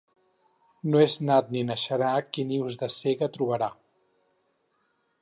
No 0.93 1.01
és 1.07 1.17
nat 1.29 1.51
ni 1.57 1.61
naixerà 1.69 2.09
qui 2.31 2.49
nius 2.53 2.81
de 2.85 2.93
cega 2.97 3.31
trobarà. 3.39 3.73